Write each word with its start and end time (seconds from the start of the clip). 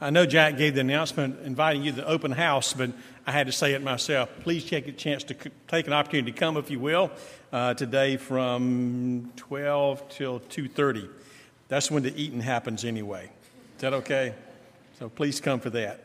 I 0.00 0.10
know 0.10 0.26
Jack 0.26 0.56
gave 0.56 0.74
the 0.74 0.80
announcement 0.80 1.40
inviting 1.44 1.84
you 1.84 1.92
to 1.92 1.96
the 1.98 2.06
open 2.06 2.32
house, 2.32 2.72
but 2.72 2.90
I 3.26 3.32
had 3.32 3.46
to 3.46 3.52
say 3.52 3.74
it 3.74 3.82
myself. 3.82 4.28
Please 4.40 4.64
take 4.64 4.88
a 4.88 4.92
chance 4.92 5.22
to 5.24 5.34
take 5.68 5.86
an 5.86 5.92
opportunity 5.92 6.32
to 6.32 6.38
come, 6.38 6.56
if 6.56 6.68
you 6.68 6.80
will, 6.80 7.12
uh, 7.52 7.74
today 7.74 8.16
from 8.16 9.32
12 9.36 10.08
till 10.08 10.40
2:30. 10.40 11.08
That's 11.68 11.90
when 11.90 12.02
the 12.02 12.12
eating 12.20 12.40
happens, 12.40 12.84
anyway. 12.84 13.30
Is 13.76 13.82
that 13.82 13.94
okay? 13.94 14.34
So 14.98 15.08
please 15.08 15.40
come 15.40 15.60
for 15.60 15.70
that. 15.70 16.00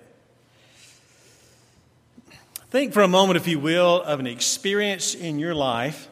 Think 2.70 2.94
for 2.94 3.02
a 3.02 3.08
moment, 3.08 3.38
if 3.38 3.48
you 3.48 3.60
will, 3.60 4.04
of 4.04 4.20
an 4.20 4.28
experience 4.28 5.16
in 5.16 5.40
your 5.40 5.56
life. 5.56 6.08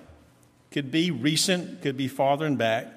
Could 0.72 0.92
be 0.92 1.12
recent, 1.12 1.84
could 1.84 1.96
be 1.96 2.08
farther 2.08 2.46
and 2.46 2.58
back, 2.58 2.88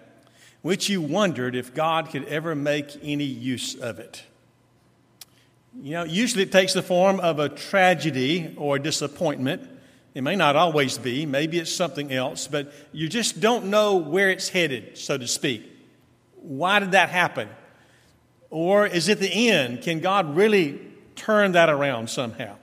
which 0.62 0.88
you 0.88 1.02
wondered 1.02 1.54
if 1.54 1.74
God 1.74 2.08
could 2.08 2.24
ever 2.24 2.54
make 2.54 2.98
any 3.02 3.24
use 3.24 3.74
of 3.74 3.98
it. 3.98 4.24
You 5.78 5.92
know, 5.92 6.04
usually 6.04 6.42
it 6.42 6.52
takes 6.52 6.72
the 6.72 6.82
form 6.82 7.20
of 7.20 7.38
a 7.38 7.48
tragedy 7.48 8.54
or 8.56 8.76
a 8.76 8.82
disappointment. 8.82 9.68
It 10.14 10.22
may 10.22 10.34
not 10.34 10.56
always 10.56 10.98
be, 10.98 11.26
maybe 11.26 11.58
it's 11.58 11.72
something 11.72 12.12
else, 12.12 12.48
but 12.48 12.72
you 12.92 13.08
just 13.08 13.40
don't 13.40 13.66
know 13.66 13.96
where 13.96 14.30
it's 14.30 14.48
headed, 14.48 14.98
so 14.98 15.16
to 15.16 15.28
speak. 15.28 15.70
Why 16.34 16.80
did 16.80 16.92
that 16.92 17.10
happen? 17.10 17.48
Or 18.50 18.86
is 18.86 19.08
it 19.08 19.20
the 19.20 19.50
end? 19.50 19.82
Can 19.82 20.00
God 20.00 20.34
really 20.34 20.80
turn 21.14 21.52
that 21.52 21.70
around 21.70 22.10
somehow? 22.10 22.56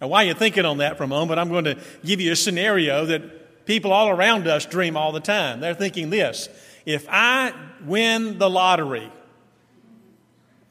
Now, 0.00 0.08
while 0.08 0.24
you're 0.24 0.34
thinking 0.34 0.66
on 0.66 0.78
that 0.78 0.98
for 0.98 1.04
a 1.04 1.08
moment, 1.08 1.40
I'm 1.40 1.48
going 1.48 1.64
to 1.64 1.78
give 2.04 2.20
you 2.20 2.32
a 2.32 2.36
scenario 2.36 3.06
that 3.06 3.64
people 3.64 3.92
all 3.92 4.10
around 4.10 4.46
us 4.46 4.66
dream 4.66 4.96
all 4.96 5.12
the 5.12 5.20
time. 5.20 5.60
They're 5.60 5.74
thinking 5.74 6.10
this 6.10 6.48
if 6.84 7.06
I 7.08 7.54
win 7.84 8.38
the 8.38 8.50
lottery, 8.50 9.10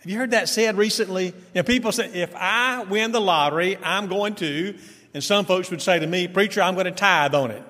have 0.02 0.10
you 0.10 0.18
heard 0.18 0.32
that 0.32 0.50
said 0.50 0.78
recently? 0.78 1.28
You 1.28 1.34
know, 1.54 1.64
people 1.64 1.92
say, 1.92 2.12
if 2.12 2.36
I 2.36 2.84
win 2.84 3.12
the 3.12 3.22
lottery, 3.22 3.78
I'm 3.78 4.08
going 4.08 4.34
to, 4.36 4.76
and 5.14 5.24
some 5.24 5.46
folks 5.46 5.70
would 5.70 5.82
say 5.82 6.00
to 6.00 6.08
me, 6.08 6.28
Preacher, 6.28 6.64
I'm 6.64 6.74
going 6.74 6.88
to 6.88 6.92
tithe 6.92 7.36
on 7.36 7.52
it. 7.52 7.64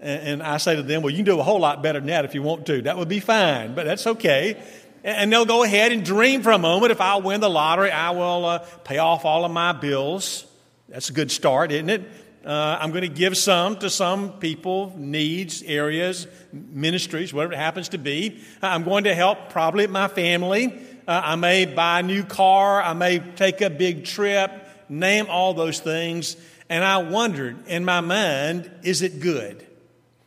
And, 0.00 0.42
I 0.42 0.56
say 0.56 0.76
to 0.76 0.82
them, 0.82 1.02
Well, 1.02 1.10
you 1.10 1.18
can 1.18 1.26
do 1.26 1.38
a 1.38 1.42
whole 1.42 1.60
lot 1.60 1.82
better 1.82 1.98
than 1.98 2.06
that 2.08 2.24
if 2.24 2.34
you 2.34 2.42
want 2.42 2.64
to. 2.66 2.82
That 2.82 2.96
would 2.96 3.08
be 3.08 3.20
fine, 3.20 3.74
but 3.74 3.84
that's 3.84 4.06
okay. 4.06 4.62
And 5.04 5.30
they'll 5.30 5.44
go 5.44 5.64
ahead 5.64 5.92
and 5.92 6.02
dream 6.02 6.42
for 6.42 6.50
a 6.50 6.58
moment. 6.58 6.92
If 6.92 7.00
I 7.02 7.16
win 7.16 7.40
the 7.42 7.50
lottery, 7.50 7.90
I 7.90 8.10
will 8.10 8.46
uh, 8.46 8.58
pay 8.84 8.96
off 8.96 9.26
all 9.26 9.44
of 9.44 9.50
my 9.50 9.72
bills. 9.72 10.46
That's 10.88 11.10
a 11.10 11.12
good 11.12 11.30
start, 11.30 11.72
isn't 11.72 11.90
it? 11.90 12.08
Uh, 12.44 12.78
I'm 12.80 12.90
going 12.90 13.02
to 13.02 13.08
give 13.08 13.36
some 13.36 13.76
to 13.80 13.90
some 13.90 14.34
people, 14.34 14.94
needs, 14.96 15.62
areas, 15.62 16.26
ministries, 16.52 17.34
whatever 17.34 17.52
it 17.52 17.58
happens 17.58 17.90
to 17.90 17.98
be. 17.98 18.40
I'm 18.62 18.84
going 18.84 19.04
to 19.04 19.14
help 19.14 19.50
probably 19.50 19.86
my 19.88 20.08
family. 20.08 20.85
Uh, 21.06 21.20
I 21.24 21.36
may 21.36 21.66
buy 21.66 22.00
a 22.00 22.02
new 22.02 22.24
car. 22.24 22.82
I 22.82 22.92
may 22.92 23.18
take 23.18 23.60
a 23.60 23.70
big 23.70 24.04
trip. 24.04 24.50
Name 24.88 25.26
all 25.28 25.54
those 25.54 25.80
things. 25.80 26.36
And 26.68 26.84
I 26.84 26.98
wondered 26.98 27.68
in 27.68 27.84
my 27.84 28.00
mind, 28.00 28.70
is 28.82 29.02
it 29.02 29.20
good? 29.20 29.64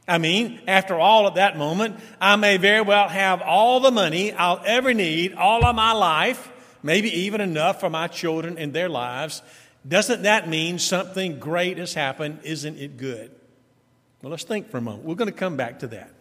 I 0.07 0.17
mean, 0.17 0.59
after 0.67 0.95
all 0.95 1.27
at 1.27 1.35
that 1.35 1.57
moment, 1.57 1.99
I 2.19 2.35
may 2.35 2.57
very 2.57 2.81
well 2.81 3.07
have 3.07 3.41
all 3.41 3.79
the 3.79 3.91
money 3.91 4.33
I'll 4.33 4.61
ever 4.65 4.93
need 4.93 5.33
all 5.33 5.63
of 5.63 5.75
my 5.75 5.91
life, 5.91 6.49
maybe 6.81 7.09
even 7.21 7.41
enough 7.41 7.79
for 7.79 7.89
my 7.89 8.07
children 8.07 8.57
and 8.57 8.73
their 8.73 8.89
lives. 8.89 9.43
Doesn't 9.87 10.23
that 10.23 10.49
mean 10.49 10.79
something 10.79 11.39
great 11.39 11.77
has 11.77 11.93
happened? 11.93 12.39
Isn't 12.43 12.77
it 12.77 12.97
good? 12.97 13.31
Well, 14.21 14.31
let's 14.31 14.43
think 14.43 14.71
for 14.71 14.77
a 14.77 14.81
moment. 14.81 15.03
We're 15.03 15.15
going 15.15 15.31
to 15.31 15.37
come 15.37 15.57
back 15.57 15.79
to 15.79 15.87
that. 15.87 16.11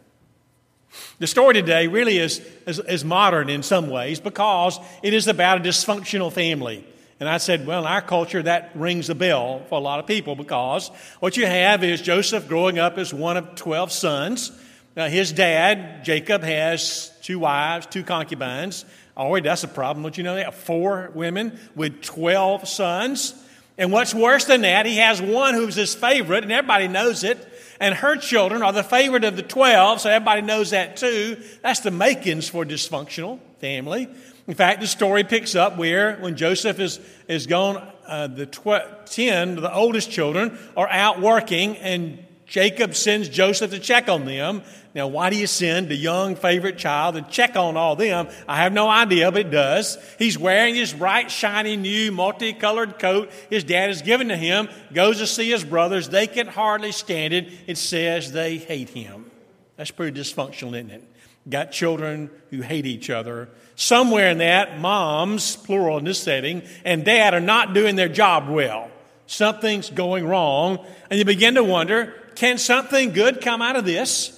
The 1.18 1.26
story 1.26 1.54
today 1.54 1.86
really 1.86 2.18
is, 2.18 2.40
is, 2.66 2.78
is, 2.78 3.04
modern 3.04 3.50
in 3.50 3.62
some 3.62 3.90
ways 3.90 4.20
because 4.20 4.78
it 5.02 5.14
is 5.14 5.26
about 5.26 5.58
a 5.58 5.68
dysfunctional 5.68 6.32
family. 6.32 6.84
And 7.20 7.28
I 7.28 7.38
said, 7.38 7.66
well, 7.66 7.80
in 7.80 7.86
our 7.86 8.02
culture, 8.02 8.42
that 8.42 8.70
rings 8.74 9.10
a 9.10 9.14
bell 9.14 9.62
for 9.68 9.78
a 9.78 9.82
lot 9.82 9.98
of 9.98 10.06
people 10.06 10.36
because 10.36 10.88
what 11.18 11.36
you 11.36 11.46
have 11.46 11.82
is 11.82 12.00
Joseph 12.00 12.48
growing 12.48 12.78
up 12.78 12.96
as 12.96 13.12
one 13.12 13.36
of 13.36 13.56
12 13.56 13.90
sons. 13.90 14.52
Now, 14.96 15.08
his 15.08 15.32
dad, 15.32 16.04
Jacob, 16.04 16.42
has 16.42 17.12
two 17.22 17.40
wives, 17.40 17.86
two 17.86 18.04
concubines. 18.04 18.84
Already, 19.16 19.48
that's 19.48 19.64
a 19.64 19.68
problem. 19.68 20.04
Don't 20.04 20.16
you 20.16 20.24
know 20.24 20.36
that? 20.36 20.54
Four 20.54 21.10
women 21.14 21.58
with 21.74 22.02
12 22.02 22.68
sons. 22.68 23.34
And 23.76 23.92
what's 23.92 24.14
worse 24.14 24.44
than 24.44 24.62
that, 24.62 24.86
he 24.86 24.96
has 24.96 25.20
one 25.20 25.54
who's 25.54 25.74
his 25.74 25.94
favorite, 25.94 26.42
and 26.42 26.52
everybody 26.52 26.88
knows 26.88 27.24
it 27.24 27.38
and 27.80 27.94
her 27.94 28.16
children 28.16 28.62
are 28.62 28.72
the 28.72 28.82
favorite 28.82 29.24
of 29.24 29.36
the 29.36 29.42
12, 29.42 30.00
so 30.00 30.10
everybody 30.10 30.42
knows 30.42 30.70
that 30.70 30.96
too. 30.96 31.36
That's 31.62 31.80
the 31.80 31.90
makings 31.90 32.48
for 32.48 32.62
a 32.62 32.66
dysfunctional 32.66 33.38
family. 33.60 34.08
In 34.46 34.54
fact, 34.54 34.80
the 34.80 34.86
story 34.86 35.24
picks 35.24 35.54
up 35.54 35.76
where 35.76 36.16
when 36.16 36.36
Joseph 36.36 36.80
is, 36.80 37.00
is 37.28 37.46
gone, 37.46 37.86
uh, 38.06 38.26
the 38.26 38.46
tw- 38.46 39.06
10, 39.06 39.56
the 39.56 39.72
oldest 39.72 40.10
children, 40.10 40.58
are 40.76 40.88
out 40.88 41.20
working, 41.20 41.76
and 41.76 42.24
Jacob 42.48 42.94
sends 42.94 43.28
Joseph 43.28 43.70
to 43.72 43.78
check 43.78 44.08
on 44.08 44.24
them. 44.24 44.62
Now, 44.94 45.06
why 45.06 45.28
do 45.28 45.36
you 45.36 45.46
send 45.46 45.88
the 45.88 45.94
young 45.94 46.34
favorite 46.34 46.78
child 46.78 47.14
to 47.14 47.22
check 47.22 47.56
on 47.56 47.76
all 47.76 47.94
them? 47.94 48.26
I 48.48 48.56
have 48.56 48.72
no 48.72 48.88
idea, 48.88 49.30
but 49.30 49.42
it 49.42 49.50
does. 49.50 49.98
He's 50.18 50.38
wearing 50.38 50.74
his 50.74 50.94
bright, 50.94 51.30
shiny, 51.30 51.76
new, 51.76 52.10
multicolored 52.10 52.98
coat 52.98 53.30
his 53.50 53.64
dad 53.64 53.88
has 53.88 54.00
given 54.00 54.28
to 54.28 54.36
him, 54.36 54.70
goes 54.94 55.18
to 55.18 55.26
see 55.26 55.50
his 55.50 55.62
brothers. 55.62 56.08
They 56.08 56.26
can 56.26 56.46
hardly 56.46 56.90
stand 56.90 57.34
it. 57.34 57.52
It 57.66 57.76
says 57.76 58.32
they 58.32 58.56
hate 58.56 58.88
him. 58.88 59.30
That's 59.76 59.90
pretty 59.90 60.18
dysfunctional, 60.18 60.74
isn't 60.74 60.90
it? 60.90 61.04
Got 61.48 61.70
children 61.70 62.30
who 62.50 62.62
hate 62.62 62.86
each 62.86 63.10
other. 63.10 63.50
Somewhere 63.76 64.30
in 64.30 64.38
that, 64.38 64.80
moms, 64.80 65.54
plural 65.54 65.98
in 65.98 66.04
this 66.04 66.20
setting, 66.20 66.62
and 66.84 67.04
dad 67.04 67.34
are 67.34 67.40
not 67.40 67.74
doing 67.74 67.94
their 67.94 68.08
job 68.08 68.48
well. 68.48 68.90
Something's 69.26 69.90
going 69.90 70.26
wrong. 70.26 70.84
And 71.10 71.18
you 71.18 71.24
begin 71.24 71.54
to 71.54 71.62
wonder 71.62 72.14
can 72.38 72.56
something 72.56 73.12
good 73.12 73.40
come 73.40 73.60
out 73.60 73.74
of 73.74 73.84
this? 73.84 74.34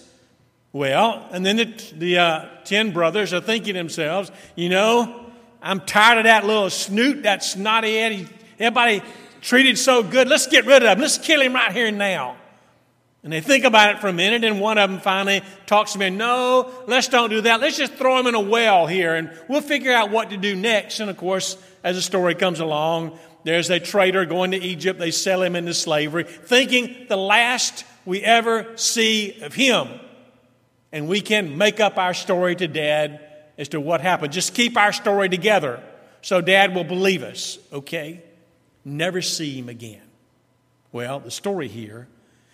Well, 0.73 1.29
and 1.33 1.45
then 1.45 1.57
the, 1.57 1.65
the 1.97 2.19
uh, 2.19 2.45
ten 2.65 2.93
brothers 2.93 3.35
are 3.35 3.43
thinking 3.43 3.75
themselves, 3.75 4.33
you 4.57 4.71
know, 4.71 5.27
I'm 5.61 5.81
tired 5.81 6.17
of 6.17 6.25
that 6.25 6.47
little 6.47 6.71
snoot, 6.71 7.25
that 7.25 7.45
snotty 7.45 7.97
head. 7.97 8.27
Everybody 8.59 9.03
treated 9.43 9.77
so 9.77 10.03
good. 10.03 10.29
Let's 10.29 10.47
get 10.47 10.65
rid 10.65 10.83
of 10.83 10.89
him. 10.89 11.01
Let's 11.01 11.19
kill 11.19 11.43
him 11.43 11.53
right 11.53 11.73
here 11.73 11.89
and 11.89 11.99
now. 11.99 12.37
And 13.23 13.33
they 13.33 13.43
think 13.43 13.65
about 13.65 13.95
it 13.95 14.01
for 14.01 14.09
a 14.09 14.13
minute, 14.13 14.45
and 14.45 14.61
one 14.61 14.79
of 14.79 14.91
them 14.91 14.99
finally 14.99 15.43
talks 15.67 15.93
to 15.93 15.99
me, 15.99 16.09
No, 16.09 16.73
let's 16.87 17.09
don't 17.09 17.29
do 17.29 17.43
that. 17.43 17.61
Let's 17.61 17.77
just 17.77 17.95
throw 17.95 18.19
him 18.19 18.27
in 18.27 18.35
a 18.35 18.41
well 18.41 18.87
here, 18.87 19.15
and 19.15 19.31
we'll 19.49 19.61
figure 19.61 19.93
out 19.93 20.11
what 20.11 20.31
to 20.31 20.39
do 20.39 20.57
next. 20.57 21.01
And 21.01 21.11
of 21.11 21.19
course, 21.19 21.57
as 21.85 21.97
the 21.97 22.03
story 22.03 22.35
comes 22.35 22.61
along, 22.61 23.19
there's 23.45 23.69
a 23.69 23.79
traitor 23.79 24.25
going 24.25 24.53
to 24.53 24.57
Egypt. 24.57 24.99
They 24.99 25.11
sell 25.11 25.43
him 25.43 25.55
into 25.55 25.75
slavery, 25.75 26.25
thinking 26.25 27.07
the 27.09 27.17
last 27.17 27.85
we 28.07 28.23
ever 28.23 28.77
see 28.77 29.41
of 29.43 29.55
him. 29.55 29.89
And 30.93 31.07
we 31.07 31.21
can 31.21 31.59
make 31.59 31.79
up 31.79 31.99
our 31.99 32.15
story 32.15 32.57
to 32.57 32.67
dad 32.67 33.21
as 33.59 33.69
to 33.69 33.81
what 33.81 34.01
happened. 34.01 34.33
Just 34.33 34.55
keep 34.55 34.77
our 34.77 34.93
story 34.93 35.29
together 35.29 35.83
so 36.23 36.41
dad 36.41 36.75
will 36.75 36.85
believe 36.85 37.23
us, 37.23 37.59
okay? 37.73 38.23
Never 38.85 39.23
see 39.23 39.59
him 39.59 39.69
again. 39.69 40.03
Well, 40.93 41.21
the 41.21 41.31
story 41.31 41.69
here 41.69 42.09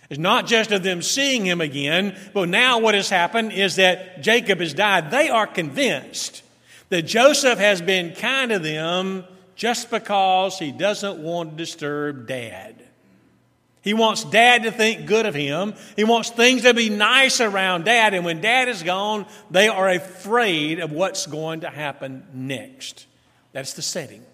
is 0.09 0.19
not 0.19 0.47
just 0.47 0.71
of 0.71 0.83
them 0.83 1.01
seeing 1.01 1.45
him 1.45 1.61
again, 1.61 2.17
but 2.33 2.49
now 2.49 2.79
what 2.79 2.95
has 2.95 3.09
happened 3.09 3.51
is 3.51 3.75
that 3.75 4.21
Jacob 4.21 4.59
has 4.59 4.73
died. 4.73 5.11
They 5.11 5.29
are 5.29 5.47
convinced 5.47 6.43
that 6.89 7.01
Joseph 7.01 7.59
has 7.59 7.81
been 7.81 8.13
kind 8.13 8.51
to 8.51 8.59
them 8.59 9.25
just 9.55 9.89
because 9.89 10.57
he 10.59 10.71
doesn't 10.71 11.19
want 11.19 11.51
to 11.51 11.55
disturb 11.57 12.27
dad. 12.27 12.75
He 13.81 13.93
wants 13.93 14.23
dad 14.23 14.63
to 14.63 14.71
think 14.71 15.05
good 15.05 15.25
of 15.25 15.33
him. 15.33 15.73
He 15.95 16.03
wants 16.03 16.29
things 16.29 16.63
to 16.63 16.73
be 16.73 16.89
nice 16.89 17.39
around 17.39 17.85
dad. 17.85 18.13
And 18.13 18.25
when 18.25 18.41
dad 18.41 18.67
is 18.67 18.83
gone, 18.83 19.25
they 19.49 19.69
are 19.69 19.89
afraid 19.89 20.79
of 20.79 20.91
what's 20.91 21.25
going 21.25 21.61
to 21.61 21.69
happen 21.69 22.25
next. 22.33 23.05
That's 23.53 23.73
the 23.73 23.81
setting. 23.81 24.25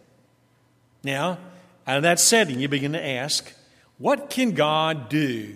Now, 1.04 1.38
out 1.86 1.98
of 1.98 2.04
that 2.04 2.20
setting, 2.20 2.60
you 2.60 2.68
begin 2.68 2.94
to 2.94 3.06
ask, 3.06 3.54
what 3.98 4.30
can 4.30 4.54
God 4.54 5.08
do 5.10 5.56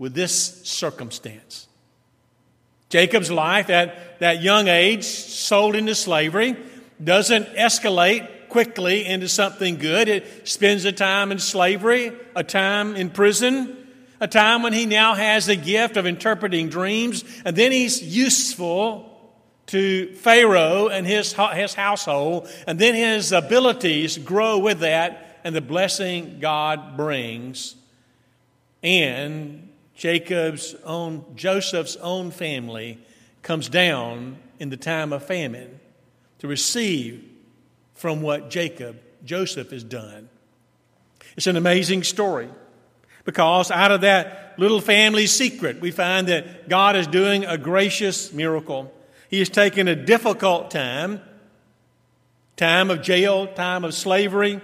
with 0.00 0.14
this 0.14 0.66
circumstance? 0.66 1.68
Jacob's 2.88 3.30
life 3.30 3.70
at 3.70 4.18
that 4.18 4.42
young 4.42 4.66
age, 4.66 5.04
sold 5.04 5.76
into 5.76 5.94
slavery, 5.94 6.56
doesn't 7.02 7.54
escalate 7.54 8.48
quickly 8.48 9.06
into 9.06 9.28
something 9.28 9.76
good. 9.76 10.08
It 10.08 10.48
spends 10.48 10.84
a 10.84 10.90
time 10.90 11.30
in 11.30 11.38
slavery, 11.38 12.12
a 12.34 12.42
time 12.42 12.96
in 12.96 13.10
prison, 13.10 13.76
a 14.18 14.26
time 14.26 14.62
when 14.62 14.72
he 14.72 14.86
now 14.86 15.14
has 15.14 15.46
the 15.46 15.54
gift 15.54 15.96
of 15.96 16.06
interpreting 16.06 16.68
dreams, 16.68 17.24
and 17.44 17.54
then 17.54 17.70
he's 17.70 18.02
useful 18.02 19.06
to 19.66 20.12
Pharaoh 20.16 20.88
and 20.88 21.06
his, 21.06 21.32
his 21.54 21.74
household, 21.74 22.48
and 22.66 22.78
then 22.78 22.94
his 22.94 23.30
abilities 23.30 24.18
grow 24.18 24.58
with 24.58 24.80
that 24.80 25.40
and 25.44 25.54
the 25.54 25.60
blessing 25.60 26.38
God 26.40 26.96
brings. 26.96 27.76
And 28.82 29.69
Jacob's 30.00 30.74
own, 30.82 31.26
Joseph's 31.36 31.96
own 31.96 32.30
family 32.30 32.98
comes 33.42 33.68
down 33.68 34.38
in 34.58 34.70
the 34.70 34.76
time 34.78 35.12
of 35.12 35.22
famine 35.22 35.78
to 36.38 36.48
receive 36.48 37.22
from 37.92 38.22
what 38.22 38.48
Jacob, 38.48 38.98
Joseph, 39.26 39.72
has 39.72 39.84
done. 39.84 40.30
It's 41.36 41.46
an 41.46 41.56
amazing 41.56 42.02
story 42.04 42.48
because 43.26 43.70
out 43.70 43.92
of 43.92 44.00
that 44.00 44.54
little 44.56 44.80
family 44.80 45.26
secret, 45.26 45.82
we 45.82 45.90
find 45.90 46.28
that 46.28 46.66
God 46.66 46.96
is 46.96 47.06
doing 47.06 47.44
a 47.44 47.58
gracious 47.58 48.32
miracle. 48.32 48.90
He 49.28 49.38
has 49.40 49.50
taken 49.50 49.86
a 49.86 49.94
difficult 49.94 50.70
time, 50.70 51.20
time 52.56 52.90
of 52.90 53.02
jail, 53.02 53.48
time 53.48 53.84
of 53.84 53.92
slavery, 53.92 54.62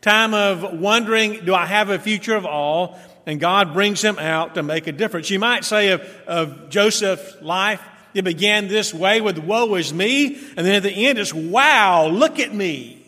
time 0.00 0.32
of 0.32 0.80
wondering, 0.80 1.44
do 1.44 1.54
I 1.54 1.66
have 1.66 1.90
a 1.90 1.98
future 1.98 2.36
of 2.36 2.46
all? 2.46 2.98
And 3.26 3.38
God 3.38 3.72
brings 3.72 4.02
him 4.02 4.18
out 4.18 4.56
to 4.56 4.62
make 4.62 4.86
a 4.86 4.92
difference. 4.92 5.30
You 5.30 5.38
might 5.38 5.64
say 5.64 5.90
of, 5.90 6.02
of 6.26 6.68
Joseph's 6.70 7.40
life, 7.40 7.80
it 8.14 8.22
began 8.22 8.68
this 8.68 8.92
way 8.92 9.20
with 9.20 9.38
woe 9.38 9.74
is 9.76 9.92
me, 9.92 10.36
and 10.56 10.66
then 10.66 10.74
at 10.74 10.82
the 10.82 11.06
end 11.06 11.18
it's 11.18 11.32
wow, 11.32 12.06
look 12.08 12.38
at 12.38 12.52
me. 12.52 13.06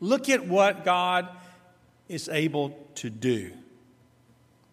Look 0.00 0.28
at 0.28 0.46
what 0.46 0.84
God 0.84 1.28
is 2.08 2.28
able 2.28 2.76
to 2.96 3.10
do. 3.10 3.52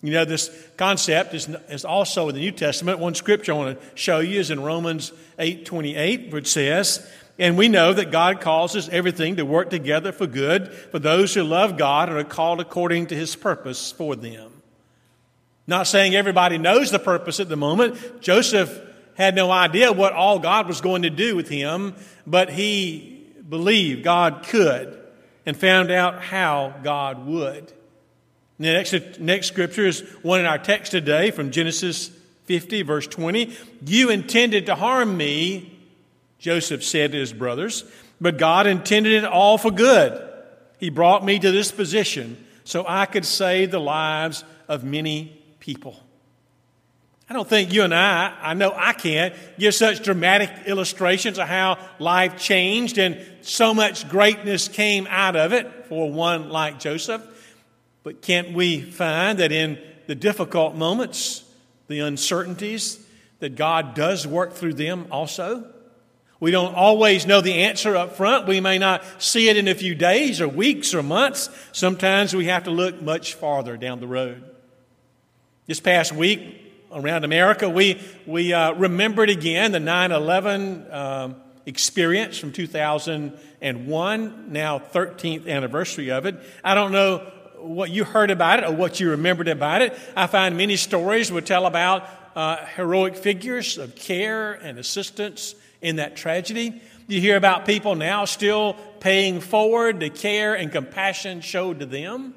You 0.03 0.13
know, 0.13 0.25
this 0.25 0.49
concept 0.77 1.35
is, 1.35 1.47
is 1.69 1.85
also 1.85 2.27
in 2.29 2.35
the 2.35 2.41
New 2.41 2.51
Testament. 2.51 2.97
One 2.97 3.13
scripture 3.13 3.53
I 3.53 3.55
want 3.55 3.79
to 3.79 3.87
show 3.95 4.19
you 4.19 4.39
is 4.39 4.49
in 4.49 4.59
Romans 4.59 5.13
8 5.37 5.63
28, 5.63 6.33
which 6.33 6.47
says, 6.47 7.07
And 7.37 7.55
we 7.55 7.67
know 7.67 7.93
that 7.93 8.11
God 8.11 8.41
causes 8.41 8.89
everything 8.89 9.35
to 9.35 9.45
work 9.45 9.69
together 9.69 10.11
for 10.11 10.25
good 10.25 10.73
for 10.73 10.97
those 10.97 11.35
who 11.35 11.43
love 11.43 11.77
God 11.77 12.09
and 12.09 12.17
are 12.17 12.23
called 12.23 12.59
according 12.59 13.07
to 13.07 13.15
his 13.15 13.35
purpose 13.35 13.91
for 13.91 14.15
them. 14.15 14.60
Not 15.67 15.87
saying 15.87 16.15
everybody 16.15 16.57
knows 16.57 16.91
the 16.91 16.99
purpose 16.99 17.39
at 17.39 17.49
the 17.49 17.55
moment. 17.55 18.21
Joseph 18.21 18.79
had 19.15 19.35
no 19.35 19.51
idea 19.51 19.91
what 19.91 20.13
all 20.13 20.39
God 20.39 20.67
was 20.67 20.81
going 20.81 21.03
to 21.03 21.09
do 21.09 21.35
with 21.35 21.49
him, 21.49 21.95
but 22.25 22.49
he 22.49 23.27
believed 23.47 24.03
God 24.03 24.43
could 24.47 24.97
and 25.45 25.55
found 25.55 25.91
out 25.91 26.21
how 26.21 26.73
God 26.83 27.25
would. 27.25 27.71
The 28.59 28.73
next, 28.73 29.19
next 29.19 29.47
scripture 29.47 29.87
is 29.87 30.01
one 30.21 30.39
in 30.39 30.45
our 30.45 30.59
text 30.59 30.91
today 30.91 31.31
from 31.31 31.51
Genesis 31.51 32.11
50, 32.45 32.83
verse 32.83 33.07
20. 33.07 33.55
You 33.85 34.09
intended 34.09 34.67
to 34.67 34.75
harm 34.75 35.17
me, 35.17 35.79
Joseph 36.37 36.83
said 36.83 37.11
to 37.11 37.17
his 37.17 37.33
brothers, 37.33 37.83
but 38.19 38.37
God 38.37 38.67
intended 38.67 39.13
it 39.13 39.25
all 39.25 39.57
for 39.57 39.71
good. 39.71 40.21
He 40.79 40.89
brought 40.89 41.25
me 41.25 41.39
to 41.39 41.51
this 41.51 41.71
position 41.71 42.37
so 42.63 42.85
I 42.87 43.05
could 43.05 43.25
save 43.25 43.71
the 43.71 43.79
lives 43.79 44.43
of 44.67 44.83
many 44.83 45.40
people. 45.61 45.97
I 47.29 47.33
don't 47.33 47.47
think 47.47 47.71
you 47.71 47.83
and 47.83 47.95
I, 47.95 48.35
I 48.41 48.53
know 48.55 48.73
I 48.75 48.91
can't, 48.91 49.33
give 49.57 49.73
such 49.73 50.03
dramatic 50.03 50.49
illustrations 50.65 51.39
of 51.39 51.47
how 51.47 51.79
life 51.97 52.37
changed 52.37 52.97
and 52.97 53.25
so 53.39 53.73
much 53.73 54.09
greatness 54.09 54.67
came 54.67 55.07
out 55.09 55.37
of 55.37 55.53
it 55.53 55.85
for 55.85 56.11
one 56.11 56.49
like 56.49 56.77
Joseph. 56.77 57.21
But 58.03 58.21
can't 58.21 58.51
we 58.51 58.81
find 58.81 59.39
that 59.39 59.53
in 59.53 59.79
the 60.07 60.15
difficult 60.15 60.75
moments, 60.75 61.45
the 61.87 61.99
uncertainties, 61.99 62.99
that 63.39 63.55
God 63.55 63.95
does 63.95 64.27
work 64.27 64.51
through 64.51 64.73
them 64.73 65.07
also? 65.09 65.71
We 66.41 66.51
don't 66.51 66.75
always 66.75 67.25
know 67.25 67.39
the 67.39 67.53
answer 67.53 67.95
up 67.95 68.17
front. 68.17 68.45
We 68.45 68.59
may 68.59 68.77
not 68.77 69.05
see 69.19 69.47
it 69.47 69.55
in 69.55 69.69
a 69.69 69.75
few 69.75 69.95
days 69.95 70.41
or 70.41 70.49
weeks 70.49 70.93
or 70.93 71.01
months. 71.01 71.49
Sometimes 71.71 72.35
we 72.35 72.47
have 72.47 72.65
to 72.65 72.71
look 72.71 73.01
much 73.01 73.35
farther 73.35 73.77
down 73.77 74.01
the 74.01 74.07
road. 74.07 74.50
This 75.67 75.79
past 75.79 76.11
week 76.11 76.73
around 76.91 77.23
America, 77.23 77.69
we, 77.69 78.01
we 78.25 78.51
uh, 78.51 78.73
remembered 78.73 79.29
again 79.29 79.71
the 79.71 79.79
9 79.79 80.11
11 80.11 80.91
um, 80.91 81.35
experience 81.67 82.39
from 82.39 82.51
2001, 82.51 84.51
now 84.51 84.79
13th 84.79 85.47
anniversary 85.47 86.09
of 86.09 86.25
it. 86.25 86.35
I 86.63 86.73
don't 86.73 86.91
know 86.91 87.19
what 87.59 87.91
you 87.91 88.03
heard 88.03 88.31
about 88.31 88.57
it 88.57 88.65
or 88.65 88.71
what 88.71 88.99
you 88.99 89.11
remembered 89.11 89.47
about 89.47 89.83
it. 89.83 89.95
I 90.15 90.25
find 90.25 90.57
many 90.57 90.77
stories 90.77 91.31
would 91.31 91.45
tell 91.45 91.67
about 91.67 92.09
uh, 92.35 92.65
heroic 92.65 93.15
figures 93.15 93.77
of 93.77 93.95
care 93.95 94.53
and 94.53 94.79
assistance 94.79 95.53
in 95.79 95.97
that 95.97 96.15
tragedy. 96.15 96.81
You 97.07 97.21
hear 97.21 97.37
about 97.37 97.67
people 97.67 97.93
now 97.93 98.25
still 98.25 98.73
paying 98.99 99.41
forward 99.41 99.99
the 99.99 100.09
care 100.09 100.55
and 100.55 100.71
compassion 100.71 101.41
showed 101.41 101.81
to 101.81 101.85
them. 101.85 102.33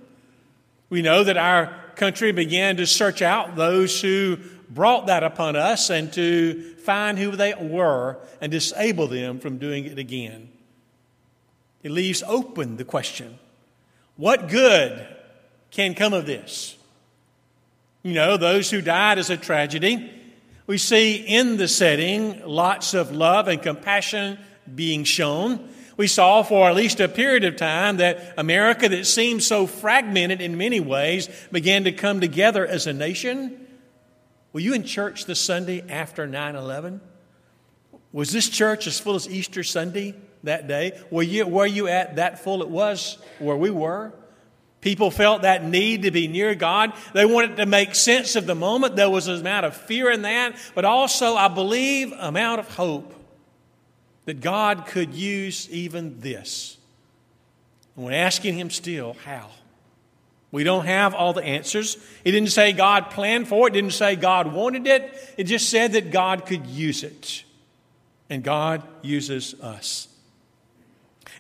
We 0.90 1.00
know 1.00 1.24
that 1.24 1.38
our 1.38 1.83
country 1.96 2.32
began 2.32 2.76
to 2.76 2.86
search 2.86 3.22
out 3.22 3.56
those 3.56 4.00
who 4.00 4.38
brought 4.70 5.06
that 5.06 5.22
upon 5.22 5.56
us 5.56 5.90
and 5.90 6.12
to 6.12 6.74
find 6.76 7.18
who 7.18 7.30
they 7.32 7.54
were 7.54 8.18
and 8.40 8.50
disable 8.50 9.06
them 9.06 9.38
from 9.40 9.58
doing 9.58 9.84
it 9.84 9.98
again. 9.98 10.48
It 11.82 11.90
leaves 11.90 12.22
open 12.26 12.76
the 12.76 12.84
question 12.84 13.38
what 14.16 14.48
good 14.48 15.06
can 15.70 15.94
come 15.94 16.12
of 16.12 16.24
this? 16.24 16.76
You 18.02 18.14
know, 18.14 18.36
those 18.36 18.70
who 18.70 18.80
died 18.80 19.18
is 19.18 19.30
a 19.30 19.36
tragedy. 19.36 20.10
We 20.66 20.78
see 20.78 21.16
in 21.16 21.56
the 21.56 21.68
setting 21.68 22.42
lots 22.46 22.94
of 22.94 23.10
love 23.12 23.48
and 23.48 23.60
compassion 23.60 24.38
being 24.72 25.04
shown. 25.04 25.68
We 25.96 26.08
saw 26.08 26.42
for 26.42 26.68
at 26.68 26.74
least 26.74 27.00
a 27.00 27.08
period 27.08 27.44
of 27.44 27.56
time 27.56 27.98
that 27.98 28.34
America, 28.36 28.88
that 28.88 29.06
seemed 29.06 29.42
so 29.42 29.66
fragmented 29.66 30.40
in 30.40 30.58
many 30.58 30.80
ways, 30.80 31.28
began 31.52 31.84
to 31.84 31.92
come 31.92 32.20
together 32.20 32.66
as 32.66 32.86
a 32.86 32.92
nation. 32.92 33.66
Were 34.52 34.60
you 34.60 34.74
in 34.74 34.84
church 34.84 35.26
this 35.26 35.40
Sunday 35.40 35.84
after 35.88 36.26
9 36.26 36.56
11? 36.56 37.00
Was 38.12 38.32
this 38.32 38.48
church 38.48 38.86
as 38.86 38.98
full 38.98 39.14
as 39.14 39.28
Easter 39.28 39.62
Sunday 39.62 40.14
that 40.44 40.68
day? 40.68 41.00
Were 41.10 41.22
you, 41.22 41.46
were 41.46 41.66
you 41.66 41.88
at 41.88 42.16
that 42.16 42.40
full 42.40 42.62
it 42.62 42.68
was 42.68 43.18
where 43.38 43.56
we 43.56 43.70
were? 43.70 44.12
People 44.80 45.10
felt 45.10 45.42
that 45.42 45.64
need 45.64 46.02
to 46.02 46.10
be 46.10 46.28
near 46.28 46.54
God. 46.54 46.92
They 47.14 47.24
wanted 47.24 47.56
to 47.56 47.66
make 47.66 47.94
sense 47.94 48.36
of 48.36 48.46
the 48.46 48.54
moment. 48.54 48.96
There 48.96 49.08
was 49.08 49.28
an 49.28 49.40
amount 49.40 49.64
of 49.64 49.74
fear 49.74 50.10
in 50.10 50.22
that, 50.22 50.56
but 50.74 50.84
also, 50.84 51.36
I 51.36 51.48
believe, 51.48 52.12
amount 52.12 52.60
of 52.60 52.68
hope 52.68 53.23
that 54.24 54.40
God 54.40 54.86
could 54.86 55.14
use 55.14 55.68
even 55.70 56.20
this. 56.20 56.76
And 57.96 58.04
we're 58.04 58.12
asking 58.12 58.54
Him 58.54 58.70
still, 58.70 59.16
how? 59.24 59.50
We 60.50 60.62
don't 60.62 60.86
have 60.86 61.14
all 61.14 61.32
the 61.32 61.42
answers. 61.42 61.96
It 62.24 62.30
didn't 62.30 62.50
say 62.50 62.72
God 62.72 63.10
planned 63.10 63.48
for 63.48 63.66
it, 63.66 63.72
it 63.72 63.80
didn't 63.80 63.92
say 63.92 64.14
God 64.16 64.52
wanted 64.52 64.86
it. 64.86 65.34
It 65.36 65.44
just 65.44 65.68
said 65.68 65.92
that 65.92 66.10
God 66.12 66.46
could 66.46 66.66
use 66.66 67.02
it. 67.02 67.42
And 68.30 68.42
God 68.42 68.82
uses 69.02 69.54
us. 69.60 70.08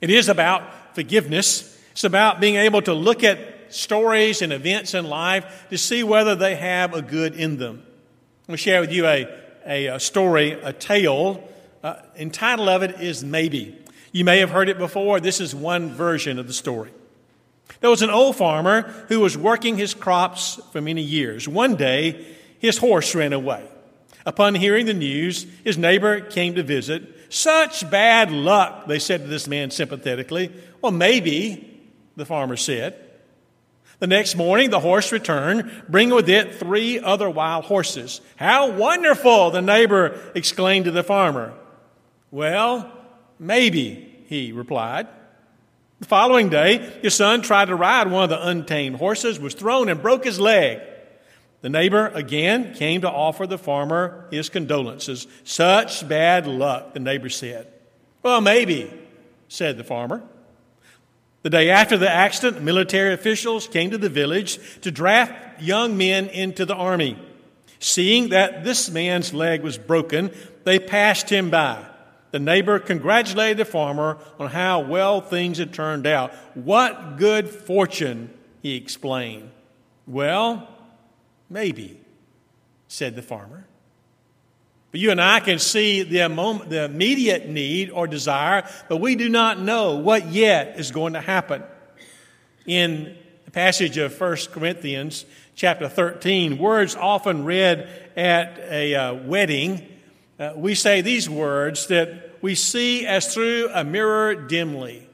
It 0.00 0.10
is 0.10 0.28
about 0.28 0.94
forgiveness. 0.94 1.80
It's 1.92 2.04
about 2.04 2.40
being 2.40 2.56
able 2.56 2.82
to 2.82 2.92
look 2.92 3.22
at 3.22 3.72
stories 3.72 4.42
and 4.42 4.52
events 4.52 4.94
in 4.94 5.08
life 5.08 5.66
to 5.70 5.78
see 5.78 6.02
whether 6.02 6.34
they 6.34 6.56
have 6.56 6.92
a 6.92 7.00
good 7.00 7.34
in 7.34 7.56
them. 7.56 7.82
I'm 7.84 8.46
going 8.48 8.56
to 8.56 8.62
share 8.62 8.80
with 8.80 8.92
you 8.92 9.06
a, 9.06 9.28
a, 9.64 9.86
a 9.86 10.00
story, 10.00 10.52
a 10.52 10.72
tale. 10.72 11.48
Uh, 11.84 12.00
entitled 12.16 12.66
of 12.66 12.82
it 12.82 12.98
is 13.02 13.22
Maybe. 13.22 13.78
You 14.10 14.24
may 14.24 14.38
have 14.38 14.48
heard 14.48 14.70
it 14.70 14.78
before. 14.78 15.20
This 15.20 15.38
is 15.38 15.54
one 15.54 15.90
version 15.90 16.38
of 16.38 16.46
the 16.46 16.54
story. 16.54 16.90
There 17.80 17.90
was 17.90 18.00
an 18.00 18.08
old 18.08 18.36
farmer 18.36 18.82
who 19.08 19.20
was 19.20 19.36
working 19.36 19.76
his 19.76 19.92
crops 19.92 20.58
for 20.72 20.80
many 20.80 21.02
years. 21.02 21.46
One 21.46 21.76
day, 21.76 22.24
his 22.58 22.78
horse 22.78 23.14
ran 23.14 23.34
away. 23.34 23.68
Upon 24.24 24.54
hearing 24.54 24.86
the 24.86 24.94
news, 24.94 25.46
his 25.62 25.76
neighbor 25.76 26.22
came 26.22 26.54
to 26.54 26.62
visit. 26.62 27.02
Such 27.28 27.90
bad 27.90 28.32
luck, 28.32 28.86
they 28.86 28.98
said 28.98 29.20
to 29.20 29.26
this 29.26 29.46
man 29.46 29.70
sympathetically. 29.70 30.52
Well, 30.80 30.92
maybe 30.92 31.82
the 32.16 32.24
farmer 32.24 32.56
said. 32.56 32.98
The 33.98 34.06
next 34.06 34.36
morning, 34.36 34.70
the 34.70 34.80
horse 34.80 35.12
returned, 35.12 35.70
bringing 35.86 36.14
with 36.14 36.30
it 36.30 36.54
three 36.54 36.98
other 36.98 37.28
wild 37.28 37.66
horses. 37.66 38.22
How 38.36 38.70
wonderful! 38.70 39.50
The 39.50 39.60
neighbor 39.60 40.18
exclaimed 40.34 40.86
to 40.86 40.90
the 40.90 41.04
farmer. 41.04 41.52
Well, 42.34 42.90
maybe, 43.38 44.24
he 44.26 44.50
replied. 44.50 45.06
The 46.00 46.06
following 46.06 46.48
day, 46.48 46.78
his 47.00 47.14
son 47.14 47.42
tried 47.42 47.66
to 47.66 47.76
ride 47.76 48.10
one 48.10 48.24
of 48.24 48.30
the 48.30 48.48
untamed 48.48 48.96
horses, 48.96 49.38
was 49.38 49.54
thrown 49.54 49.88
and 49.88 50.02
broke 50.02 50.24
his 50.24 50.40
leg. 50.40 50.80
The 51.60 51.68
neighbor 51.68 52.08
again 52.08 52.74
came 52.74 53.02
to 53.02 53.08
offer 53.08 53.46
the 53.46 53.56
farmer 53.56 54.26
his 54.32 54.48
condolences. 54.48 55.28
Such 55.44 56.08
bad 56.08 56.48
luck, 56.48 56.92
the 56.92 56.98
neighbor 56.98 57.28
said. 57.28 57.68
Well, 58.24 58.40
maybe, 58.40 58.92
said 59.46 59.76
the 59.76 59.84
farmer. 59.84 60.20
The 61.42 61.50
day 61.50 61.70
after 61.70 61.96
the 61.96 62.10
accident, 62.10 62.64
military 62.64 63.14
officials 63.14 63.68
came 63.68 63.92
to 63.92 63.98
the 63.98 64.08
village 64.08 64.58
to 64.80 64.90
draft 64.90 65.62
young 65.62 65.96
men 65.96 66.26
into 66.26 66.66
the 66.66 66.74
army. 66.74 67.16
Seeing 67.78 68.30
that 68.30 68.64
this 68.64 68.90
man's 68.90 69.32
leg 69.32 69.62
was 69.62 69.78
broken, 69.78 70.32
they 70.64 70.80
passed 70.80 71.30
him 71.30 71.48
by. 71.48 71.90
The 72.34 72.40
neighbor 72.40 72.80
congratulated 72.80 73.58
the 73.58 73.64
farmer 73.64 74.18
on 74.40 74.50
how 74.50 74.80
well 74.80 75.20
things 75.20 75.58
had 75.58 75.72
turned 75.72 76.04
out. 76.04 76.34
What 76.54 77.16
good 77.16 77.48
fortune, 77.48 78.28
he 78.60 78.74
explained. 78.74 79.52
Well, 80.04 80.66
maybe, 81.48 82.00
said 82.88 83.14
the 83.14 83.22
farmer. 83.22 83.68
But 84.90 84.98
you 84.98 85.12
and 85.12 85.20
I 85.20 85.38
can 85.38 85.60
see 85.60 86.02
the, 86.02 86.28
moment, 86.28 86.70
the 86.70 86.82
immediate 86.86 87.48
need 87.48 87.90
or 87.90 88.08
desire, 88.08 88.68
but 88.88 88.96
we 88.96 89.14
do 89.14 89.28
not 89.28 89.60
know 89.60 89.94
what 89.94 90.26
yet 90.26 90.76
is 90.76 90.90
going 90.90 91.12
to 91.12 91.20
happen. 91.20 91.62
In 92.66 93.16
the 93.44 93.52
passage 93.52 93.96
of 93.96 94.20
1 94.20 94.36
Corinthians 94.50 95.24
chapter 95.54 95.88
13, 95.88 96.58
words 96.58 96.96
often 96.96 97.44
read 97.44 97.88
at 98.16 98.58
a 98.58 98.92
uh, 98.96 99.14
wedding, 99.14 99.86
uh, 100.38 100.52
we 100.56 100.74
say 100.74 101.00
these 101.00 101.28
words 101.28 101.86
that 101.88 102.38
we 102.42 102.54
see 102.54 103.06
as 103.06 103.32
through 103.32 103.70
a 103.72 103.84
mirror 103.84 104.34
dimly 104.34 105.08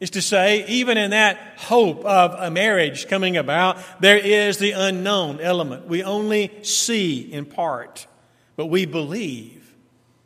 is 0.00 0.10
to 0.10 0.22
say, 0.22 0.64
even 0.66 0.96
in 0.96 1.10
that 1.10 1.38
hope 1.56 2.04
of 2.04 2.34
a 2.34 2.50
marriage 2.50 3.08
coming 3.08 3.36
about, 3.36 3.78
there 4.00 4.16
is 4.16 4.58
the 4.58 4.72
unknown 4.72 5.40
element. 5.40 5.86
We 5.86 6.02
only 6.04 6.52
see 6.62 7.20
in 7.20 7.46
part, 7.46 8.06
but 8.56 8.66
we 8.66 8.86
believe 8.86 9.74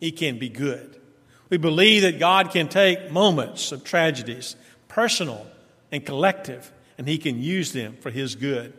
it 0.00 0.12
can 0.12 0.38
be 0.38 0.48
good. 0.48 1.00
We 1.48 1.56
believe 1.56 2.02
that 2.02 2.18
God 2.18 2.50
can 2.50 2.68
take 2.68 3.10
moments 3.10 3.72
of 3.72 3.84
tragedies, 3.84 4.56
personal 4.88 5.46
and 5.90 6.04
collective, 6.04 6.70
and 6.98 7.08
He 7.08 7.18
can 7.18 7.42
use 7.42 7.72
them 7.72 7.96
for 8.00 8.10
His 8.10 8.34
good. 8.34 8.74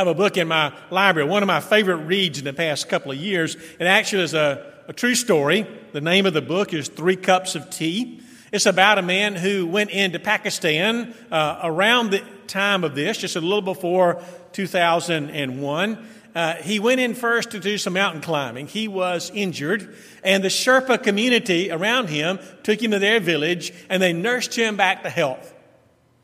Have 0.00 0.06
a 0.06 0.14
book 0.14 0.38
in 0.38 0.48
my 0.48 0.72
library, 0.88 1.28
one 1.28 1.42
of 1.42 1.46
my 1.46 1.60
favorite 1.60 1.96
reads 1.96 2.38
in 2.38 2.46
the 2.46 2.54
past 2.54 2.88
couple 2.88 3.12
of 3.12 3.18
years. 3.18 3.54
It 3.78 3.84
actually 3.84 4.22
is 4.22 4.32
a, 4.32 4.72
a 4.88 4.94
true 4.94 5.14
story. 5.14 5.66
The 5.92 6.00
name 6.00 6.24
of 6.24 6.32
the 6.32 6.40
book 6.40 6.72
is 6.72 6.88
Three 6.88 7.16
Cups 7.16 7.54
of 7.54 7.68
Tea. 7.68 8.22
It's 8.50 8.64
about 8.64 8.96
a 8.96 9.02
man 9.02 9.34
who 9.34 9.66
went 9.66 9.90
into 9.90 10.18
Pakistan 10.18 11.14
uh, 11.30 11.60
around 11.62 12.12
the 12.12 12.22
time 12.46 12.82
of 12.82 12.94
this, 12.94 13.18
just 13.18 13.36
a 13.36 13.42
little 13.42 13.60
before 13.60 14.22
2001. 14.52 16.08
Uh, 16.34 16.54
he 16.54 16.80
went 16.80 16.98
in 16.98 17.12
first 17.12 17.50
to 17.50 17.60
do 17.60 17.76
some 17.76 17.92
mountain 17.92 18.22
climbing. 18.22 18.68
He 18.68 18.88
was 18.88 19.30
injured, 19.34 19.94
and 20.24 20.42
the 20.42 20.48
Sherpa 20.48 21.02
community 21.02 21.70
around 21.70 22.08
him 22.08 22.38
took 22.62 22.82
him 22.82 22.92
to 22.92 22.98
their 22.98 23.20
village 23.20 23.70
and 23.90 24.02
they 24.02 24.14
nursed 24.14 24.56
him 24.56 24.78
back 24.78 25.02
to 25.02 25.10
health. 25.10 25.52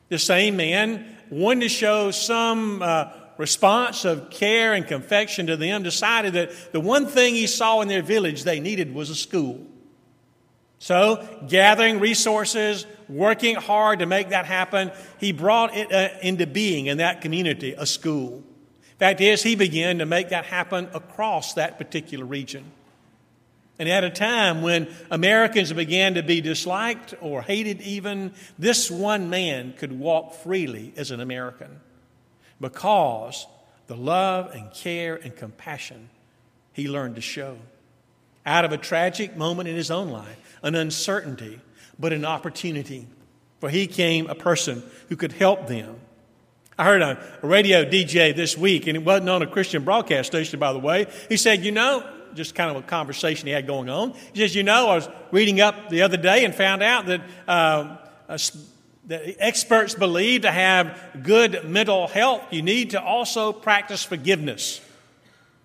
The 0.08 0.18
same 0.18 0.56
man 0.56 1.14
wanted 1.28 1.60
to 1.60 1.68
show 1.68 2.10
some 2.10 2.80
uh, 2.80 3.10
response 3.38 4.04
of 4.04 4.30
care 4.30 4.72
and 4.72 4.86
confection 4.86 5.46
to 5.46 5.56
them, 5.56 5.82
decided 5.82 6.34
that 6.34 6.72
the 6.72 6.80
one 6.80 7.06
thing 7.06 7.34
he 7.34 7.46
saw 7.46 7.80
in 7.80 7.88
their 7.88 8.02
village 8.02 8.44
they 8.44 8.60
needed 8.60 8.94
was 8.94 9.10
a 9.10 9.14
school. 9.14 9.66
So, 10.78 11.26
gathering 11.48 12.00
resources, 12.00 12.86
working 13.08 13.56
hard 13.56 14.00
to 14.00 14.06
make 14.06 14.28
that 14.30 14.46
happen, 14.46 14.92
he 15.18 15.32
brought 15.32 15.74
it 15.74 15.90
uh, 15.90 16.08
into 16.20 16.46
being 16.46 16.86
in 16.86 16.98
that 16.98 17.22
community 17.22 17.72
a 17.72 17.86
school. 17.86 18.42
Fact 18.98 19.20
is, 19.20 19.42
he 19.42 19.56
began 19.56 19.98
to 19.98 20.06
make 20.06 20.30
that 20.30 20.46
happen 20.46 20.88
across 20.94 21.54
that 21.54 21.78
particular 21.78 22.24
region. 22.24 22.64
And 23.78 23.88
at 23.88 24.04
a 24.04 24.10
time 24.10 24.62
when 24.62 24.88
Americans 25.10 25.72
began 25.72 26.14
to 26.14 26.22
be 26.22 26.40
disliked 26.40 27.14
or 27.20 27.42
hated, 27.42 27.82
even, 27.82 28.32
this 28.58 28.90
one 28.90 29.28
man 29.28 29.74
could 29.74 29.98
walk 29.98 30.34
freely 30.34 30.94
as 30.96 31.10
an 31.10 31.20
American 31.20 31.80
because 32.60 33.46
the 33.86 33.96
love 33.96 34.50
and 34.54 34.72
care 34.72 35.16
and 35.16 35.34
compassion 35.34 36.08
he 36.72 36.88
learned 36.88 37.16
to 37.16 37.20
show 37.20 37.56
out 38.44 38.64
of 38.64 38.72
a 38.72 38.78
tragic 38.78 39.36
moment 39.36 39.68
in 39.68 39.74
his 39.74 39.90
own 39.90 40.08
life, 40.08 40.58
an 40.62 40.74
uncertainty, 40.74 41.60
but 41.98 42.12
an 42.12 42.24
opportunity. 42.24 43.06
For 43.60 43.68
he 43.68 43.86
came 43.86 44.28
a 44.28 44.34
person 44.34 44.82
who 45.08 45.16
could 45.16 45.32
help 45.32 45.66
them. 45.66 45.96
I 46.78 46.84
heard 46.84 47.02
a, 47.02 47.18
radio 47.42 47.84
DJ 47.84 48.36
this 48.36 48.56
week, 48.56 48.86
and 48.86 48.96
it 48.96 49.04
wasn't 49.04 49.30
on 49.30 49.42
a 49.42 49.46
Christian 49.46 49.82
broadcast 49.82 50.28
station, 50.28 50.60
by 50.60 50.72
the 50.72 50.78
way. 50.78 51.06
He 51.28 51.36
said, 51.36 51.64
You 51.64 51.72
know, 51.72 52.08
just 52.34 52.54
kind 52.54 52.70
of 52.70 52.76
a 52.76 52.86
conversation 52.86 53.46
he 53.46 53.52
had 53.52 53.66
going 53.66 53.88
on. 53.88 54.12
He 54.32 54.40
says, 54.40 54.54
You 54.54 54.62
know, 54.62 54.90
I 54.90 54.94
was 54.96 55.08
reading 55.32 55.60
up 55.60 55.88
the 55.88 56.02
other 56.02 56.18
day 56.18 56.44
and 56.44 56.54
found 56.54 56.82
out 56.82 57.06
that, 57.06 57.22
uh, 57.48 57.96
that 59.06 59.36
experts 59.38 59.94
believe 59.94 60.42
to 60.42 60.50
have 60.50 60.98
good 61.22 61.64
mental 61.64 62.08
health, 62.08 62.42
you 62.50 62.62
need 62.62 62.90
to 62.90 63.02
also 63.02 63.52
practice 63.52 64.02
forgiveness. 64.02 64.80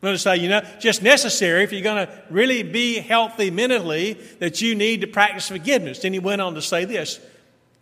To 0.01 0.17
say, 0.17 0.37
you 0.37 0.49
know, 0.49 0.61
just 0.79 1.03
necessary 1.03 1.63
if 1.63 1.71
you're 1.71 1.83
going 1.83 2.07
to 2.07 2.23
really 2.31 2.63
be 2.63 2.95
healthy 2.95 3.51
mentally, 3.51 4.13
that 4.39 4.59
you 4.59 4.73
need 4.73 5.01
to 5.01 5.07
practice 5.07 5.47
forgiveness. 5.49 5.99
Then 5.99 6.11
he 6.11 6.17
went 6.17 6.41
on 6.41 6.55
to 6.55 6.61
say 6.61 6.85
this 6.85 7.19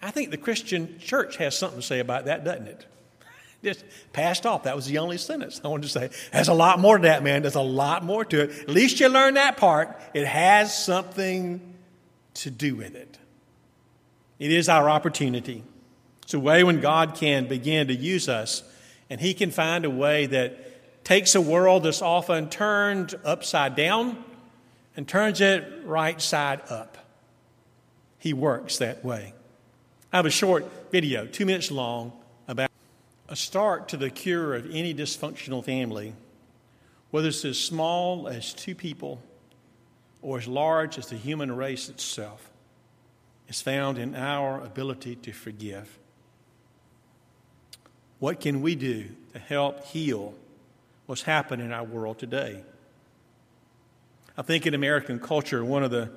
I 0.01 0.11
think 0.11 0.29
the 0.31 0.37
Christian 0.37 0.99
church 0.99 1.37
has 1.37 1.57
something 1.57 1.79
to 1.79 1.85
say 1.85 1.99
about 1.99 2.25
that, 2.25 2.43
doesn't 2.43 2.67
it? 2.67 2.85
Just 3.63 3.85
passed 4.11 4.45
off. 4.45 4.63
That 4.63 4.75
was 4.75 4.85
the 4.85 4.97
only 4.97 5.17
sentence 5.17 5.61
I 5.63 5.69
wanted 5.69 5.83
to 5.83 5.89
say. 5.89 6.09
There's 6.33 6.49
a 6.49 6.53
lot 6.53 6.79
more 6.79 6.97
to 6.97 7.03
that, 7.03 7.23
man. 7.23 7.41
There's 7.41 7.55
a 7.55 7.61
lot 7.61 8.03
more 8.03 8.25
to 8.25 8.43
it. 8.43 8.51
At 8.63 8.69
least 8.69 8.99
you 8.99 9.07
learn 9.07 9.35
that 9.35 9.55
part. 9.55 9.97
It 10.13 10.25
has 10.25 10.77
something 10.77 11.75
to 12.35 12.51
do 12.51 12.75
with 12.75 12.95
it. 12.95 13.17
It 14.39 14.51
is 14.51 14.69
our 14.69 14.89
opportunity. 14.89 15.63
It's 16.23 16.33
a 16.33 16.39
way 16.39 16.63
when 16.63 16.79
God 16.79 17.15
can 17.15 17.47
begin 17.47 17.87
to 17.87 17.95
use 17.95 18.29
us, 18.29 18.63
and 19.09 19.19
He 19.19 19.33
can 19.33 19.51
find 19.51 19.85
a 19.85 19.89
way 19.89 20.25
that 20.27 21.03
takes 21.03 21.35
a 21.35 21.41
world 21.41 21.83
that's 21.83 22.01
often 22.01 22.49
turned 22.49 23.15
upside 23.25 23.75
down 23.75 24.23
and 24.95 25.07
turns 25.07 25.41
it 25.41 25.65
right 25.83 26.19
side 26.21 26.61
up. 26.69 26.97
He 28.17 28.33
works 28.33 28.77
that 28.77 29.03
way. 29.03 29.33
I 30.11 30.17
have 30.17 30.25
a 30.25 30.31
short 30.31 30.65
video, 30.91 31.25
two 31.25 31.45
minutes 31.45 31.71
long, 31.71 32.13
about 32.47 32.69
a 33.27 33.35
start 33.35 33.89
to 33.89 33.97
the 33.97 34.09
cure 34.09 34.55
of 34.55 34.65
any 34.71 34.93
dysfunctional 34.93 35.63
family, 35.63 36.13
whether 37.11 37.27
it's 37.27 37.45
as 37.45 37.59
small 37.59 38.27
as 38.27 38.53
two 38.53 38.75
people 38.75 39.21
or 40.21 40.37
as 40.37 40.47
large 40.47 40.97
as 40.97 41.07
the 41.07 41.15
human 41.15 41.55
race 41.55 41.89
itself, 41.89 42.49
is 43.49 43.61
found 43.61 43.97
in 43.97 44.15
our 44.15 44.61
ability 44.61 45.17
to 45.17 45.33
forgive. 45.33 45.99
What 48.19 48.39
can 48.39 48.61
we 48.61 48.75
do 48.75 49.09
to 49.33 49.39
help 49.39 49.83
heal? 49.85 50.33
what's 51.09 51.23
happening 51.23 51.65
in 51.65 51.73
our 51.73 51.83
world 51.83 52.19
today. 52.19 52.61
I 54.37 54.43
think 54.43 54.67
in 54.67 54.75
American 54.75 55.19
culture, 55.19 55.65
one 55.65 55.81
of 55.81 55.89
the 55.89 56.11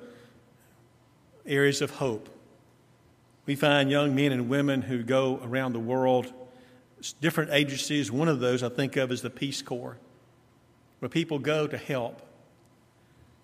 areas 1.47 1.81
of 1.81 1.89
hope, 1.89 2.29
we 3.47 3.55
find 3.55 3.89
young 3.89 4.13
men 4.13 4.31
and 4.31 4.49
women 4.49 4.83
who 4.83 5.01
go 5.01 5.39
around 5.43 5.73
the 5.73 5.79
world, 5.79 6.31
different 7.21 7.49
agencies. 7.53 8.11
One 8.11 8.27
of 8.27 8.39
those 8.39 8.61
I 8.61 8.69
think 8.69 8.95
of 8.95 9.11
is 9.11 9.23
the 9.23 9.31
Peace 9.31 9.63
Corps, 9.63 9.97
where 10.99 11.09
people 11.09 11.39
go 11.39 11.65
to 11.65 11.77
help, 11.77 12.21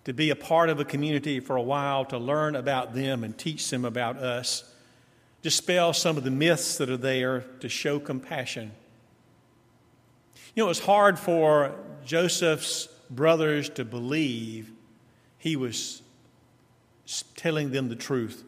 to 0.04 0.12
be 0.12 0.30
a 0.30 0.36
part 0.36 0.70
of 0.70 0.80
a 0.80 0.84
community 0.84 1.40
for 1.40 1.56
a 1.56 1.62
while, 1.62 2.04
to 2.06 2.18
learn 2.18 2.56
about 2.56 2.94
them 2.94 3.24
and 3.24 3.36
teach 3.36 3.68
them 3.70 3.84
about 3.84 4.16
us, 4.16 4.64
dispel 5.42 5.92
some 5.92 6.16
of 6.16 6.24
the 6.24 6.30
myths 6.30 6.78
that 6.78 6.88
are 6.90 6.96
there, 6.96 7.40
to 7.60 7.68
show 7.68 7.98
compassion 7.98 8.72
you 10.54 10.62
know, 10.62 10.66
it 10.66 10.70
was 10.70 10.80
hard 10.80 11.18
for 11.18 11.76
Joseph's 12.04 12.88
brothers 13.08 13.70
to 13.70 13.84
believe 13.84 14.70
he 15.38 15.54
was 15.54 16.02
telling 17.36 17.70
them 17.70 17.88
the 17.88 17.96
truth. 17.96 18.44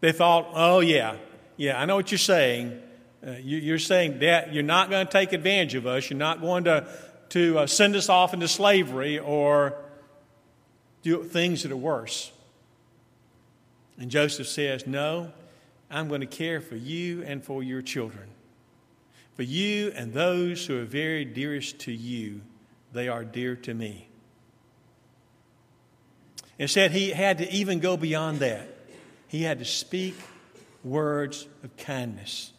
They 0.00 0.12
thought, 0.12 0.50
oh, 0.54 0.80
yeah, 0.80 1.16
yeah, 1.56 1.80
I 1.80 1.84
know 1.84 1.96
what 1.96 2.10
you're 2.10 2.18
saying. 2.18 2.80
Uh, 3.26 3.32
you, 3.32 3.74
are 3.74 3.78
saying 3.78 4.20
that 4.20 4.52
you're 4.52 4.62
not 4.62 4.90
going 4.90 5.06
to 5.06 5.12
take 5.12 5.32
advantage 5.32 5.74
of 5.74 5.86
us. 5.86 6.08
You're 6.08 6.18
not 6.18 6.40
going 6.40 6.64
to, 6.64 6.86
to 7.30 7.60
uh, 7.60 7.66
send 7.66 7.96
us 7.96 8.08
off 8.08 8.34
into 8.34 8.48
slavery 8.48 9.18
or 9.18 9.76
do 11.04 11.22
things 11.22 11.62
that 11.62 11.70
are 11.70 11.76
worse. 11.76 12.32
And 13.98 14.10
Joseph 14.10 14.48
says, 14.48 14.86
No, 14.86 15.30
I'm 15.90 16.08
going 16.08 16.22
to 16.22 16.26
care 16.26 16.60
for 16.60 16.74
you 16.74 17.22
and 17.22 17.44
for 17.44 17.62
your 17.62 17.82
children. 17.82 18.28
For 19.36 19.42
you 19.42 19.92
and 19.94 20.12
those 20.12 20.66
who 20.66 20.80
are 20.80 20.84
very 20.84 21.24
dearest 21.24 21.78
to 21.80 21.92
you, 21.92 22.40
they 22.92 23.08
are 23.08 23.24
dear 23.24 23.54
to 23.56 23.74
me. 23.74 24.08
And 26.58 26.70
he 26.70 27.10
had 27.10 27.38
to 27.38 27.52
even 27.52 27.80
go 27.80 27.96
beyond 27.96 28.40
that. 28.40 28.68
He 29.28 29.42
had 29.42 29.58
to 29.58 29.64
speak 29.64 30.14
words 30.84 31.46
of 31.64 31.76
kindness. 31.76 32.52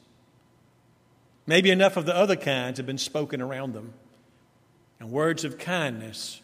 Maybe 1.48 1.72
enough 1.72 1.96
of 1.96 2.06
the 2.06 2.16
other 2.16 2.36
kinds 2.36 2.78
have 2.78 2.86
been 2.86 2.98
spoken 2.98 3.42
around 3.42 3.74
them. 3.74 3.94
And 5.00 5.12
words 5.12 5.46
of 5.46 5.58
kindness 5.58 6.42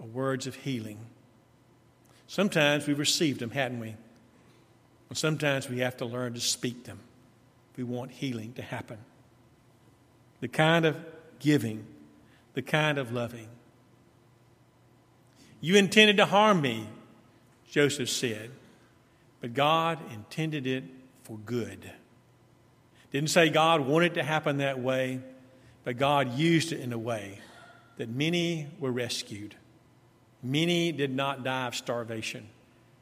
are 0.00 0.06
words 0.06 0.46
of 0.46 0.54
healing. 0.54 0.98
Sometimes 2.26 2.86
we've 2.86 2.98
received 2.98 3.40
them, 3.40 3.50
hadn't 3.50 3.80
we? 3.80 3.94
And 5.08 5.16
sometimes 5.16 5.68
we 5.68 5.78
have 5.78 5.96
to 5.98 6.04
learn 6.04 6.34
to 6.34 6.40
speak 6.40 6.84
them. 6.84 6.98
We 7.76 7.84
want 7.84 8.10
healing 8.10 8.52
to 8.54 8.62
happen 8.62 8.98
the 10.40 10.48
kind 10.48 10.84
of 10.84 10.96
giving, 11.38 11.84
the 12.54 12.62
kind 12.62 12.98
of 12.98 13.12
loving. 13.12 13.48
You 15.60 15.76
intended 15.76 16.18
to 16.18 16.26
harm 16.26 16.60
me, 16.60 16.86
Joseph 17.70 18.10
said, 18.10 18.50
but 19.40 19.54
God 19.54 19.98
intended 20.12 20.66
it 20.66 20.84
for 21.22 21.38
good. 21.38 21.90
Didn't 23.12 23.30
say 23.30 23.48
God 23.48 23.80
wanted 23.80 24.14
to 24.14 24.22
happen 24.22 24.58
that 24.58 24.78
way, 24.78 25.20
but 25.84 25.96
God 25.96 26.36
used 26.36 26.72
it 26.72 26.80
in 26.80 26.92
a 26.92 26.98
way 26.98 27.40
that 27.96 28.08
many 28.08 28.68
were 28.78 28.92
rescued. 28.92 29.54
Many 30.42 30.92
did 30.92 31.14
not 31.14 31.44
die 31.44 31.66
of 31.66 31.74
starvation 31.74 32.46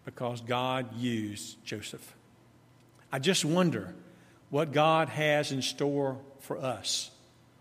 because 0.04 0.40
God 0.40 0.94
used 0.96 1.62
Joseph. 1.64 2.14
I 3.12 3.18
just 3.18 3.44
wonder 3.44 3.94
what 4.50 4.72
God 4.72 5.08
has 5.08 5.52
in 5.52 5.62
store 5.62 6.18
for 6.40 6.58
us 6.58 7.10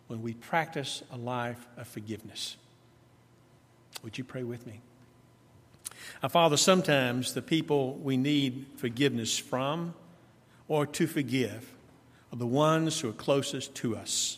when 0.08 0.22
we 0.22 0.34
practice 0.34 1.03
a 1.12 1.18
life 1.18 1.68
of 1.77 1.88
forgiveness. 1.88 2.58
Would 4.03 4.18
you 4.18 4.24
pray 4.24 4.44
with 4.44 4.68
me? 4.68 4.82
Our 6.22 6.30
Father, 6.30 6.58
sometimes 6.58 7.34
the 7.34 7.42
people 7.42 7.96
we 7.96 8.18
need 8.18 8.65
forgiveness 8.77 9.38
from 9.38 9.94
or 10.68 10.86
to 10.86 11.08
forgive 11.08 11.72
are 12.32 12.38
the 12.38 12.48
ones 12.48 13.00
who 13.00 13.10
are 13.10 13.13
closest 13.13 13.75
to 13.75 13.96
us, 13.96 14.38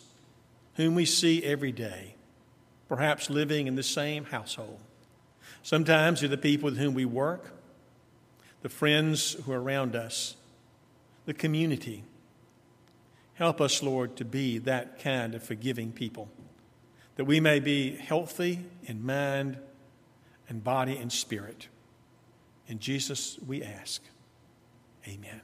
whom 0.74 0.94
we 0.94 1.04
see 1.04 1.42
every 1.42 1.72
day, 1.72 2.14
perhaps 2.88 3.30
living 3.30 3.66
in 3.66 3.74
the 3.74 3.82
same 3.82 4.24
household. 4.24 4.78
Sometimes 5.66 6.20
they're 6.20 6.28
the 6.28 6.38
people 6.38 6.66
with 6.66 6.78
whom 6.78 6.94
we 6.94 7.04
work, 7.04 7.50
the 8.62 8.68
friends 8.68 9.32
who 9.32 9.52
are 9.52 9.60
around 9.60 9.96
us, 9.96 10.36
the 11.24 11.34
community. 11.34 12.04
Help 13.34 13.60
us, 13.60 13.82
Lord, 13.82 14.14
to 14.18 14.24
be 14.24 14.58
that 14.58 15.00
kind 15.00 15.34
of 15.34 15.42
forgiving 15.42 15.90
people, 15.90 16.28
that 17.16 17.24
we 17.24 17.40
may 17.40 17.58
be 17.58 17.96
healthy 17.96 18.60
in 18.84 19.04
mind 19.04 19.58
and 20.48 20.62
body 20.62 20.96
and 20.96 21.12
spirit. 21.12 21.66
In 22.68 22.78
Jesus 22.78 23.36
we 23.44 23.60
ask. 23.60 24.00
Amen. 25.08 25.40